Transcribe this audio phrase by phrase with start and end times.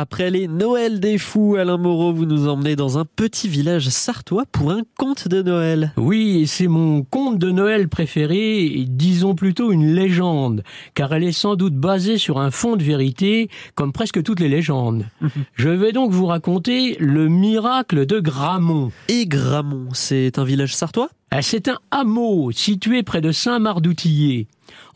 [0.00, 4.44] Après les Noëls des fous, Alain Moreau, vous nous emmenez dans un petit village sartois
[4.52, 5.92] pour un conte de Noël.
[5.96, 10.62] Oui, c'est mon conte de Noël préféré, disons plutôt une légende,
[10.94, 14.48] car elle est sans doute basée sur un fond de vérité, comme presque toutes les
[14.48, 15.04] légendes.
[15.56, 18.92] Je vais donc vous raconter le miracle de Gramont.
[19.08, 21.08] Et Gramont, c'est un village sartois?
[21.32, 24.46] Ah, c'est un hameau situé près de Saint-Marc-d'Outillier.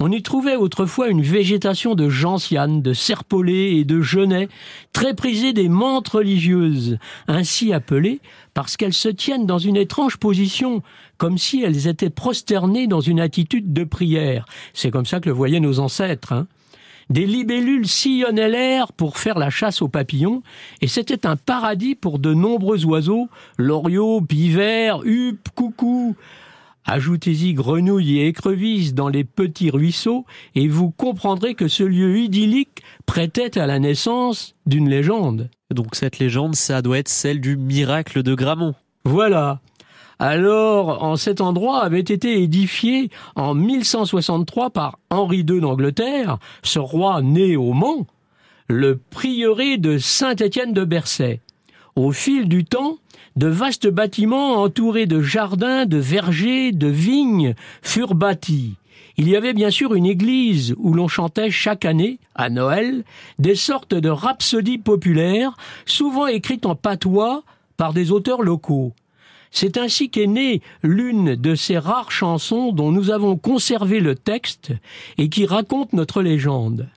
[0.00, 4.48] On y trouvait autrefois une végétation de gentianes, de serpolets et de genêts,
[4.92, 6.98] très prisée des menthes religieuses,
[7.28, 8.20] ainsi appelées
[8.54, 10.82] parce qu'elles se tiennent dans une étrange position,
[11.18, 14.44] comme si elles étaient prosternées dans une attitude de prière.
[14.74, 16.32] C'est comme ça que le voyaient nos ancêtres.
[16.32, 16.46] Hein.
[17.10, 20.42] Des libellules sillonnaient l'air pour faire la chasse aux papillons,
[20.80, 26.16] et c'était un paradis pour de nombreux oiseaux, loriots, pivers, huppes, coucous.
[26.84, 32.82] Ajoutez-y grenouilles et écrevisses dans les petits ruisseaux, et vous comprendrez que ce lieu idyllique
[33.06, 35.48] prêtait à la naissance d'une légende.
[35.72, 38.74] Donc cette légende, ça doit être celle du miracle de Gramont.
[39.04, 39.60] Voilà.
[40.18, 47.22] Alors, en cet endroit avait été édifié en 1163 par Henri II d'Angleterre, ce roi
[47.22, 48.06] né au Mans,
[48.68, 51.40] le prieuré de Saint-Étienne de Bercey.
[51.94, 52.96] Au fil du temps,
[53.36, 58.76] de vastes bâtiments entourés de jardins, de vergers, de vignes furent bâtis.
[59.18, 63.04] Il y avait bien sûr une église où l'on chantait chaque année, à Noël,
[63.38, 65.54] des sortes de rhapsodies populaires,
[65.84, 67.42] souvent écrites en patois
[67.76, 68.94] par des auteurs locaux.
[69.50, 74.72] C'est ainsi qu'est née l'une de ces rares chansons dont nous avons conservé le texte
[75.18, 76.88] et qui raconte notre légende.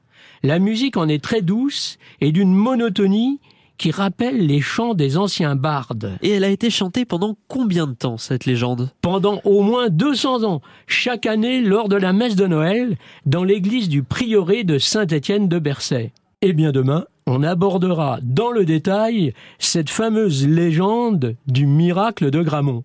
[0.42, 3.42] La musique en est très douce et d'une monotonie
[3.78, 6.18] qui rappelle les chants des anciens bardes.
[6.22, 8.92] Et elle a été chantée pendant combien de temps, cette légende?
[9.02, 13.90] Pendant au moins 200 ans, chaque année lors de la messe de Noël, dans l'église
[13.90, 16.12] du prieuré de Saint-Étienne de Bercey.
[16.42, 22.84] Et bien demain, on abordera dans le détail cette fameuse légende du miracle de Gramont.